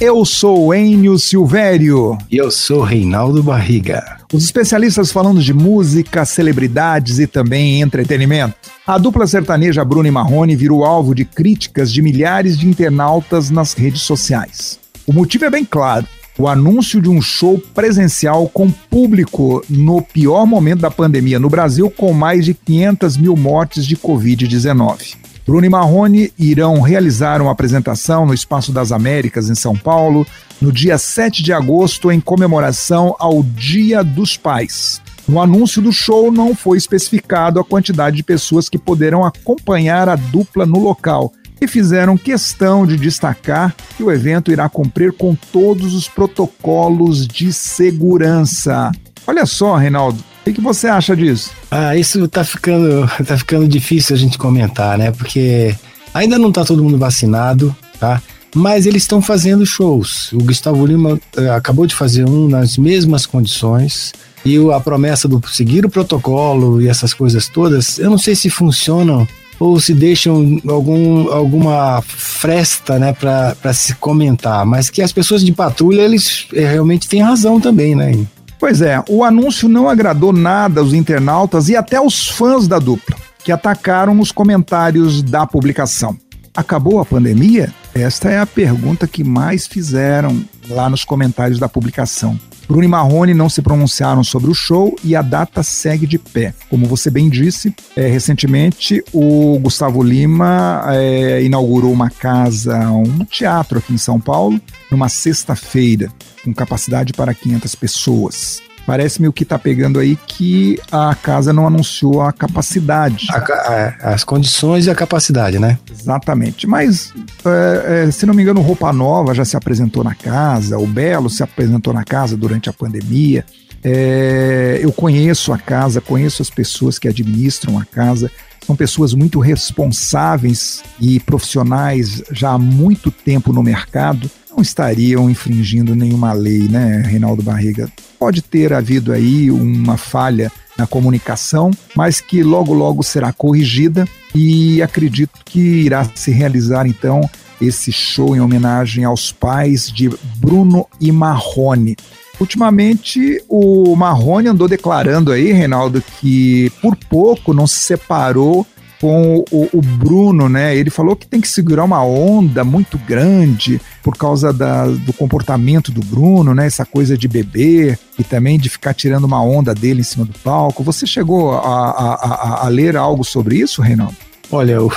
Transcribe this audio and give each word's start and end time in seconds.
Eu 0.00 0.24
sou 0.24 0.74
Enio 0.74 1.18
Silvério. 1.18 2.16
E 2.30 2.38
eu 2.38 2.50
sou 2.50 2.80
Reinaldo 2.80 3.42
Barriga. 3.42 4.16
Os 4.32 4.44
especialistas 4.44 5.12
falando 5.12 5.42
de 5.42 5.52
música, 5.52 6.24
celebridades 6.24 7.18
e 7.18 7.26
também 7.26 7.82
entretenimento. 7.82 8.54
A 8.86 8.96
dupla 8.96 9.26
sertaneja 9.26 9.84
Bruno 9.84 10.08
e 10.08 10.10
Marrone 10.10 10.56
virou 10.56 10.86
alvo 10.86 11.14
de 11.14 11.26
críticas 11.26 11.92
de 11.92 12.00
milhares 12.00 12.58
de 12.58 12.66
internautas 12.66 13.50
nas 13.50 13.74
redes 13.74 14.00
sociais. 14.00 14.80
O 15.06 15.12
motivo 15.12 15.44
é 15.44 15.50
bem 15.50 15.66
claro 15.66 16.06
o 16.38 16.48
anúncio 16.48 17.02
de 17.02 17.10
um 17.10 17.20
show 17.20 17.58
presencial 17.74 18.48
com 18.48 18.70
público 18.70 19.62
no 19.68 20.00
pior 20.00 20.46
momento 20.46 20.80
da 20.80 20.90
pandemia 20.90 21.38
no 21.38 21.50
Brasil, 21.50 21.90
com 21.90 22.14
mais 22.14 22.46
de 22.46 22.54
500 22.54 23.18
mil 23.18 23.36
mortes 23.36 23.84
de 23.84 23.98
Covid-19. 23.98 25.16
Bruno 25.50 25.66
e 25.66 25.68
Marrone 25.68 26.32
irão 26.38 26.80
realizar 26.80 27.42
uma 27.42 27.50
apresentação 27.50 28.24
no 28.24 28.32
Espaço 28.32 28.70
das 28.70 28.92
Américas, 28.92 29.50
em 29.50 29.56
São 29.56 29.76
Paulo, 29.76 30.24
no 30.62 30.70
dia 30.70 30.96
7 30.96 31.42
de 31.42 31.52
agosto, 31.52 32.08
em 32.12 32.20
comemoração 32.20 33.16
ao 33.18 33.42
Dia 33.42 34.04
dos 34.04 34.36
Pais. 34.36 35.02
No 35.26 35.42
anúncio 35.42 35.82
do 35.82 35.92
show 35.92 36.30
não 36.30 36.54
foi 36.54 36.78
especificado 36.78 37.58
a 37.58 37.64
quantidade 37.64 38.18
de 38.18 38.22
pessoas 38.22 38.68
que 38.68 38.78
poderão 38.78 39.24
acompanhar 39.24 40.08
a 40.08 40.14
dupla 40.14 40.64
no 40.64 40.78
local, 40.78 41.32
e 41.60 41.66
fizeram 41.66 42.16
questão 42.16 42.86
de 42.86 42.96
destacar 42.96 43.74
que 43.96 44.04
o 44.04 44.12
evento 44.12 44.52
irá 44.52 44.68
cumprir 44.68 45.12
com 45.12 45.34
todos 45.34 45.94
os 45.94 46.08
protocolos 46.08 47.26
de 47.26 47.52
segurança. 47.52 48.92
Olha 49.26 49.44
só, 49.44 49.74
Reinaldo, 49.74 50.22
o 50.46 50.52
que, 50.52 50.60
você 50.60 50.88
acha 50.88 51.16
disso? 51.16 51.50
Ah, 51.70 51.96
isso 51.96 52.26
tá 52.28 52.44
ficando, 52.44 53.08
tá 53.26 53.36
ficando 53.36 53.68
difícil 53.68 54.16
a 54.16 54.18
gente 54.18 54.38
comentar, 54.38 54.98
né? 54.98 55.10
Porque 55.10 55.74
ainda 56.14 56.38
não 56.38 56.50
tá 56.50 56.64
todo 56.64 56.82
mundo 56.82 56.98
vacinado, 56.98 57.74
tá? 57.98 58.22
Mas 58.54 58.86
eles 58.86 59.02
estão 59.02 59.22
fazendo 59.22 59.64
shows. 59.64 60.32
O 60.32 60.38
Gustavo 60.38 60.84
Lima 60.84 61.20
uh, 61.36 61.52
acabou 61.52 61.86
de 61.86 61.94
fazer 61.94 62.28
um 62.28 62.48
nas 62.48 62.76
mesmas 62.76 63.26
condições. 63.26 64.12
E 64.44 64.56
a 64.72 64.80
promessa 64.80 65.28
do 65.28 65.40
seguir 65.48 65.84
o 65.84 65.90
protocolo 65.90 66.80
e 66.80 66.88
essas 66.88 67.12
coisas 67.12 67.46
todas, 67.46 67.98
eu 67.98 68.08
não 68.08 68.16
sei 68.16 68.34
se 68.34 68.48
funcionam 68.48 69.28
ou 69.60 69.78
se 69.78 69.92
deixam 69.92 70.58
algum, 70.66 71.30
alguma 71.30 72.02
fresta 72.02 72.98
né, 72.98 73.12
para 73.12 73.72
se 73.74 73.94
comentar, 73.96 74.64
mas 74.64 74.88
que 74.88 75.02
as 75.02 75.12
pessoas 75.12 75.44
de 75.44 75.52
patrulha 75.52 76.00
eles 76.00 76.46
é, 76.54 76.66
realmente 76.66 77.06
têm 77.06 77.20
razão 77.20 77.60
também, 77.60 77.94
né? 77.94 78.26
Pois 78.60 78.82
é, 78.82 79.02
o 79.08 79.24
anúncio 79.24 79.70
não 79.70 79.88
agradou 79.88 80.34
nada 80.34 80.82
aos 80.82 80.92
internautas 80.92 81.70
e 81.70 81.76
até 81.76 81.96
aos 81.96 82.28
fãs 82.28 82.68
da 82.68 82.78
dupla, 82.78 83.16
que 83.42 83.50
atacaram 83.50 84.20
os 84.20 84.30
comentários 84.30 85.22
da 85.22 85.46
publicação. 85.46 86.14
Acabou 86.54 87.00
a 87.00 87.06
pandemia? 87.06 87.72
Esta 87.94 88.28
é 88.28 88.38
a 88.38 88.44
pergunta 88.44 89.08
que 89.08 89.24
mais 89.24 89.66
fizeram 89.66 90.44
lá 90.68 90.90
nos 90.90 91.06
comentários 91.06 91.58
da 91.58 91.70
publicação. 91.70 92.38
Bruno 92.70 92.84
e 92.84 92.88
Marrone 92.88 93.34
não 93.34 93.48
se 93.48 93.60
pronunciaram 93.60 94.22
sobre 94.22 94.48
o 94.48 94.54
show 94.54 94.94
e 95.02 95.16
a 95.16 95.22
data 95.22 95.60
segue 95.60 96.06
de 96.06 96.20
pé. 96.20 96.54
Como 96.68 96.86
você 96.86 97.10
bem 97.10 97.28
disse, 97.28 97.74
é, 97.96 98.06
recentemente 98.06 99.02
o 99.12 99.58
Gustavo 99.58 100.00
Lima 100.04 100.84
é, 100.86 101.42
inaugurou 101.42 101.92
uma 101.92 102.08
casa, 102.08 102.78
um 102.92 103.24
teatro 103.24 103.80
aqui 103.80 103.92
em 103.92 103.98
São 103.98 104.20
Paulo, 104.20 104.60
numa 104.88 105.08
sexta-feira, 105.08 106.12
com 106.44 106.54
capacidade 106.54 107.12
para 107.12 107.34
500 107.34 107.74
pessoas. 107.74 108.62
Parece-me 108.90 109.28
o 109.28 109.32
que 109.32 109.44
está 109.44 109.56
pegando 109.56 110.00
aí 110.00 110.16
que 110.16 110.76
a 110.90 111.14
casa 111.14 111.52
não 111.52 111.64
anunciou 111.64 112.22
a 112.22 112.32
capacidade. 112.32 113.28
A, 113.30 113.36
a, 113.36 114.14
as 114.14 114.24
condições 114.24 114.86
e 114.86 114.90
a 114.90 114.96
capacidade, 114.96 115.60
né? 115.60 115.78
Exatamente. 115.88 116.66
Mas, 116.66 117.14
é, 117.44 118.08
é, 118.08 118.10
se 118.10 118.26
não 118.26 118.34
me 118.34 118.42
engano, 118.42 118.60
Roupa 118.60 118.92
Nova 118.92 119.32
já 119.32 119.44
se 119.44 119.56
apresentou 119.56 120.02
na 120.02 120.16
casa, 120.16 120.76
o 120.76 120.88
Belo 120.88 121.30
se 121.30 121.40
apresentou 121.40 121.94
na 121.94 122.02
casa 122.02 122.36
durante 122.36 122.68
a 122.68 122.72
pandemia. 122.72 123.44
É, 123.84 124.80
eu 124.82 124.90
conheço 124.90 125.52
a 125.52 125.58
casa, 125.58 126.00
conheço 126.00 126.42
as 126.42 126.50
pessoas 126.50 126.98
que 126.98 127.06
administram 127.06 127.78
a 127.78 127.84
casa. 127.84 128.28
São 128.66 128.74
pessoas 128.74 129.14
muito 129.14 129.38
responsáveis 129.38 130.82
e 131.00 131.20
profissionais 131.20 132.24
já 132.32 132.50
há 132.50 132.58
muito 132.58 133.12
tempo 133.12 133.52
no 133.52 133.62
mercado. 133.62 134.28
Não 134.50 134.60
estariam 134.60 135.30
infringindo 135.30 135.94
nenhuma 135.94 136.32
lei, 136.32 136.68
né, 136.68 137.02
Reinaldo 137.06 137.42
Barriga? 137.42 137.90
Pode 138.18 138.42
ter 138.42 138.72
havido 138.72 139.12
aí 139.12 139.50
uma 139.50 139.96
falha 139.96 140.50
na 140.76 140.86
comunicação, 140.86 141.70
mas 141.94 142.20
que 142.20 142.42
logo 142.42 142.72
logo 142.74 143.02
será 143.02 143.32
corrigida 143.32 144.06
e 144.34 144.82
acredito 144.82 145.40
que 145.44 145.60
irá 145.60 146.08
se 146.14 146.30
realizar 146.30 146.86
então 146.86 147.20
esse 147.60 147.92
show 147.92 148.34
em 148.34 148.40
homenagem 148.40 149.04
aos 149.04 149.30
pais 149.30 149.90
de 149.90 150.08
Bruno 150.36 150.86
e 151.00 151.12
Marrone. 151.12 151.96
Ultimamente, 152.40 153.42
o 153.48 153.94
Marrone 153.94 154.48
andou 154.48 154.66
declarando 154.66 155.30
aí, 155.30 155.52
Reinaldo, 155.52 156.02
que 156.20 156.72
por 156.80 156.96
pouco 156.96 157.52
não 157.52 157.66
se 157.66 157.80
separou 157.80 158.66
com 159.00 159.42
o, 159.50 159.68
o, 159.72 159.80
Bruno, 159.80 160.48
né? 160.48 160.76
Ele 160.76 160.90
falou 160.90 161.16
que 161.16 161.26
tem 161.26 161.40
que 161.40 161.48
segurar 161.48 161.84
uma 161.84 162.04
onda 162.04 162.62
muito 162.62 162.98
grande 162.98 163.80
por 164.02 164.16
causa 164.16 164.52
da, 164.52 164.86
do 164.86 165.12
comportamento 165.12 165.90
do 165.90 166.02
Bruno, 166.02 166.54
né? 166.54 166.66
Essa 166.66 166.84
coisa 166.84 167.16
de 167.16 167.26
beber 167.26 167.98
e 168.18 168.22
também 168.22 168.58
de 168.58 168.68
ficar 168.68 168.92
tirando 168.92 169.24
uma 169.24 169.42
onda 169.42 169.74
dele 169.74 170.00
em 170.00 170.04
cima 170.04 170.26
do 170.26 170.38
palco. 170.40 170.84
Você 170.84 171.06
chegou 171.06 171.52
a, 171.52 171.60
a, 171.60 172.14
a, 172.14 172.66
a 172.66 172.68
ler 172.68 172.94
algo 172.94 173.24
sobre 173.24 173.56
isso, 173.56 173.80
Reinaldo? 173.80 174.16
Olha, 174.52 174.82
o, 174.82 174.92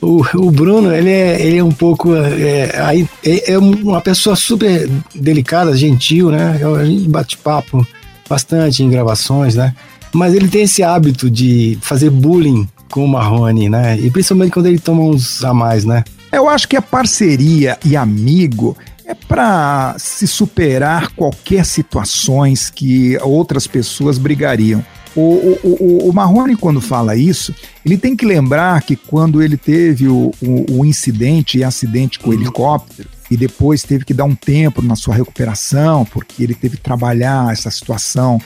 o, 0.00 0.22
o, 0.34 0.50
Bruno, 0.50 0.92
ele 0.92 1.10
é, 1.10 1.40
ele 1.40 1.58
é 1.58 1.64
um 1.64 1.70
pouco. 1.70 2.16
É, 2.16 3.06
é, 3.24 3.52
é 3.52 3.58
uma 3.58 4.00
pessoa 4.00 4.34
super 4.34 4.90
delicada, 5.14 5.76
gentil, 5.76 6.30
né? 6.30 6.60
A 6.80 6.84
gente 6.84 7.08
bate 7.08 7.36
papo 7.36 7.86
bastante 8.28 8.82
em 8.82 8.90
gravações, 8.90 9.54
né? 9.54 9.72
Mas 10.12 10.34
ele 10.34 10.48
tem 10.48 10.62
esse 10.62 10.82
hábito 10.82 11.30
de 11.30 11.78
fazer 11.80 12.10
bullying 12.10 12.66
com 12.90 13.04
o 13.04 13.08
Marrone, 13.08 13.68
né? 13.68 13.98
E 13.98 14.10
principalmente 14.10 14.52
quando 14.52 14.66
ele 14.66 14.78
toma 14.78 15.02
uns 15.02 15.44
a 15.44 15.52
mais, 15.52 15.84
né? 15.84 16.04
Eu 16.32 16.48
acho 16.48 16.68
que 16.68 16.76
a 16.76 16.82
parceria 16.82 17.78
e 17.84 17.96
amigo 17.96 18.76
é 19.04 19.14
para 19.14 19.94
se 19.98 20.26
superar 20.26 21.12
qualquer 21.12 21.64
situações 21.64 22.68
que 22.68 23.16
outras 23.22 23.66
pessoas 23.66 24.18
brigariam. 24.18 24.84
O, 25.14 25.20
o, 25.20 25.58
o, 25.62 26.10
o, 26.10 26.12
Marrone, 26.12 26.56
quando 26.56 26.78
fala 26.78 27.16
isso, 27.16 27.54
ele 27.84 27.96
tem 27.96 28.14
que 28.14 28.26
lembrar 28.26 28.82
que 28.82 28.96
quando 28.96 29.42
ele 29.42 29.56
teve 29.56 30.08
o, 30.08 30.30
o, 30.42 30.80
o 30.80 30.84
incidente 30.84 31.56
e 31.56 31.64
acidente 31.64 32.18
com 32.18 32.30
o 32.30 32.34
helicóptero, 32.34 33.08
e 33.30 33.36
depois 33.36 33.82
teve 33.82 34.04
que 34.04 34.12
dar 34.14 34.24
um 34.24 34.34
tempo 34.34 34.82
na 34.82 34.94
sua 34.94 35.14
recuperação, 35.14 36.04
porque 36.04 36.42
ele 36.42 36.54
teve 36.54 36.76
que 36.76 36.82
trabalhar 36.82 37.52
essa 37.52 37.70
situação 37.70 38.38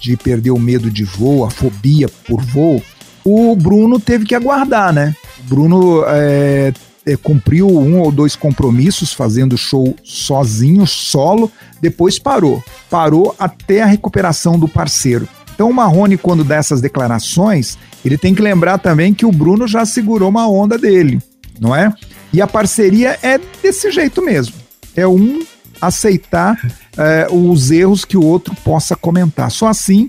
de 0.00 0.16
perder 0.16 0.50
o 0.50 0.58
medo 0.58 0.90
de 0.90 1.04
voo, 1.04 1.44
a 1.44 1.50
fobia 1.50 2.08
por 2.08 2.42
voo, 2.42 2.82
o 3.26 3.56
Bruno 3.56 3.98
teve 3.98 4.24
que 4.24 4.36
aguardar, 4.36 4.92
né? 4.92 5.12
O 5.40 5.42
Bruno 5.42 6.04
é, 6.06 6.72
é, 7.04 7.16
cumpriu 7.16 7.68
um 7.68 7.98
ou 7.98 8.12
dois 8.12 8.36
compromissos 8.36 9.12
fazendo 9.12 9.58
show 9.58 9.96
sozinho, 10.04 10.86
solo, 10.86 11.50
depois 11.80 12.20
parou. 12.20 12.62
Parou 12.88 13.34
até 13.36 13.82
a 13.82 13.86
recuperação 13.86 14.56
do 14.56 14.68
parceiro. 14.68 15.28
Então 15.52 15.68
o 15.68 15.74
Marrone, 15.74 16.16
quando 16.16 16.44
dá 16.44 16.54
essas 16.54 16.80
declarações, 16.80 17.76
ele 18.04 18.16
tem 18.16 18.32
que 18.32 18.42
lembrar 18.42 18.78
também 18.78 19.12
que 19.12 19.26
o 19.26 19.32
Bruno 19.32 19.66
já 19.66 19.84
segurou 19.84 20.28
uma 20.28 20.48
onda 20.48 20.78
dele, 20.78 21.20
não 21.58 21.74
é? 21.74 21.92
E 22.32 22.40
a 22.40 22.46
parceria 22.46 23.18
é 23.22 23.40
desse 23.60 23.90
jeito 23.90 24.22
mesmo. 24.22 24.54
É 24.94 25.06
um 25.06 25.40
aceitar 25.80 26.56
é, 26.96 27.26
os 27.28 27.72
erros 27.72 28.04
que 28.04 28.16
o 28.16 28.24
outro 28.24 28.54
possa 28.62 28.94
comentar. 28.94 29.50
Só 29.50 29.66
assim 29.66 30.06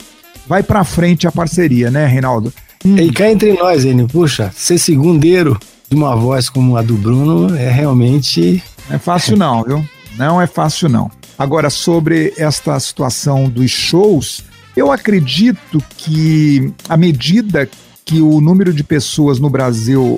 vai 0.47 0.61
para 0.61 0.83
frente 0.83 1.27
a 1.27 1.31
parceria, 1.31 1.89
né, 1.89 2.05
Reinaldo? 2.05 2.53
Hum. 2.85 2.97
E 2.97 3.11
cá 3.11 3.29
entre 3.29 3.53
nós, 3.53 3.85
Enio, 3.85 4.07
puxa, 4.07 4.51
ser 4.55 4.77
segundeiro 4.77 5.59
de 5.89 5.95
uma 5.95 6.15
voz 6.15 6.49
como 6.49 6.77
a 6.77 6.81
do 6.81 6.95
Bruno 6.95 7.55
é 7.55 7.69
realmente. 7.69 8.63
Não 8.89 8.95
é 8.95 8.99
fácil, 8.99 9.37
não, 9.37 9.63
viu? 9.63 9.85
Não 10.17 10.41
é 10.41 10.47
fácil, 10.47 10.89
não. 10.89 11.11
Agora, 11.37 11.69
sobre 11.69 12.33
esta 12.37 12.79
situação 12.79 13.47
dos 13.47 13.69
shows, 13.69 14.43
eu 14.75 14.91
acredito 14.91 15.83
que 15.97 16.73
à 16.89 16.97
medida 16.97 17.69
que 18.03 18.21
o 18.21 18.39
número 18.39 18.73
de 18.73 18.83
pessoas 18.83 19.37
no 19.37 19.49
Brasil 19.49 20.17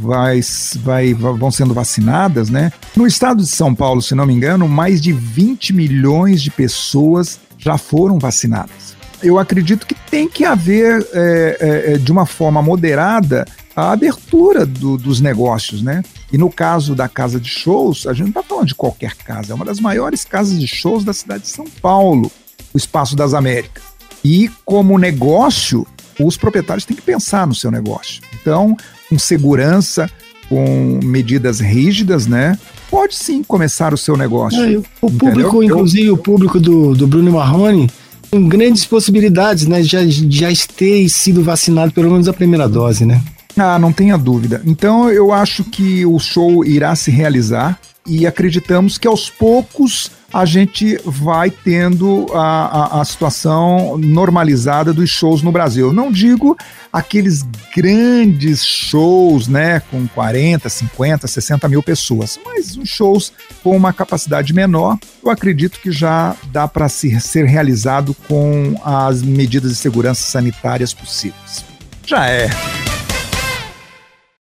vai, 0.00 0.40
vai, 0.80 1.14
vão 1.14 1.50
sendo 1.50 1.72
vacinadas, 1.72 2.50
né? 2.50 2.70
No 2.94 3.06
estado 3.06 3.42
de 3.42 3.48
São 3.48 3.74
Paulo, 3.74 4.02
se 4.02 4.14
não 4.14 4.26
me 4.26 4.34
engano, 4.34 4.68
mais 4.68 5.00
de 5.00 5.12
20 5.12 5.72
milhões 5.72 6.42
de 6.42 6.50
pessoas 6.50 7.40
já 7.56 7.78
foram 7.78 8.18
vacinadas 8.18 8.91
eu 9.22 9.38
acredito 9.38 9.86
que 9.86 9.94
tem 9.94 10.28
que 10.28 10.44
haver, 10.44 11.06
é, 11.12 11.56
é, 11.60 11.92
é, 11.92 11.98
de 11.98 12.10
uma 12.10 12.26
forma 12.26 12.62
moderada, 12.62 13.46
a 13.74 13.92
abertura 13.92 14.66
do, 14.66 14.96
dos 14.96 15.20
negócios, 15.20 15.82
né? 15.82 16.02
E 16.32 16.38
no 16.38 16.50
caso 16.50 16.94
da 16.94 17.08
casa 17.08 17.40
de 17.40 17.48
shows, 17.48 18.06
a 18.06 18.12
gente 18.12 18.24
não 18.24 18.40
está 18.40 18.42
falando 18.42 18.68
de 18.68 18.74
qualquer 18.74 19.14
casa, 19.16 19.52
é 19.52 19.54
uma 19.54 19.64
das 19.64 19.80
maiores 19.80 20.24
casas 20.24 20.60
de 20.60 20.66
shows 20.66 21.04
da 21.04 21.12
cidade 21.12 21.44
de 21.44 21.48
São 21.48 21.66
Paulo, 21.80 22.30
o 22.72 22.78
Espaço 22.78 23.16
das 23.16 23.34
Américas. 23.34 23.82
E 24.24 24.50
como 24.64 24.98
negócio, 24.98 25.86
os 26.20 26.36
proprietários 26.36 26.84
têm 26.84 26.96
que 26.96 27.02
pensar 27.02 27.46
no 27.46 27.54
seu 27.54 27.70
negócio. 27.70 28.22
Então, 28.40 28.76
com 29.08 29.18
segurança, 29.18 30.08
com 30.48 31.00
medidas 31.02 31.60
rígidas, 31.60 32.26
né? 32.26 32.58
pode 32.92 33.14
sim 33.14 33.42
começar 33.42 33.94
o 33.94 33.96
seu 33.96 34.18
negócio. 34.18 34.62
É, 34.62 34.76
o 35.00 35.10
público, 35.10 35.26
Entendeu? 35.28 35.62
inclusive 35.62 36.10
o 36.10 36.18
público 36.18 36.60
do, 36.60 36.94
do 36.94 37.06
Bruno 37.06 37.32
Marrone, 37.32 37.88
com 38.32 38.48
grandes 38.48 38.86
possibilidades, 38.86 39.66
né? 39.66 39.82
Já, 39.82 40.00
já 40.06 40.48
ter 40.74 41.06
sido 41.10 41.42
vacinado 41.42 41.92
pelo 41.92 42.10
menos 42.10 42.26
a 42.28 42.32
primeira 42.32 42.66
dose, 42.66 43.04
né? 43.04 43.22
Ah, 43.54 43.78
não 43.78 43.92
tenha 43.92 44.16
dúvida. 44.16 44.62
Então 44.64 45.10
eu 45.10 45.30
acho 45.30 45.62
que 45.64 46.06
o 46.06 46.18
show 46.18 46.64
irá 46.64 46.96
se 46.96 47.10
realizar 47.10 47.78
e 48.06 48.26
acreditamos 48.26 48.96
que 48.96 49.06
aos 49.06 49.28
poucos 49.28 50.10
a 50.32 50.44
gente 50.44 50.98
vai 51.04 51.50
tendo 51.50 52.26
a, 52.32 52.98
a, 52.98 53.00
a, 53.00 53.04
situação 53.04 53.98
normalizada 53.98 54.92
dos 54.92 55.10
shows 55.10 55.42
no 55.42 55.52
Brasil. 55.52 55.92
não 55.92 56.10
digo 56.10 56.56
aqueles 56.92 57.42
grandes 57.74 58.64
shows, 58.64 59.46
né, 59.46 59.80
com 59.90 60.06
40, 60.08 60.68
50, 60.68 61.26
60 61.26 61.68
mil 61.68 61.82
pessoas, 61.82 62.38
mas 62.44 62.76
os 62.76 62.88
shows 62.88 63.32
com 63.62 63.76
uma 63.76 63.92
capacidade 63.92 64.52
menor, 64.52 64.98
eu 65.22 65.30
acredito 65.30 65.80
que 65.80 65.90
já 65.90 66.34
dá 66.46 66.66
para 66.66 66.88
ser 66.88 67.44
realizado 67.44 68.14
com 68.28 68.74
as 68.84 69.22
medidas 69.22 69.70
de 69.70 69.76
segurança 69.76 70.22
sanitárias 70.22 70.94
possíveis. 70.94 71.64
Já 72.04 72.26
é. 72.26 72.48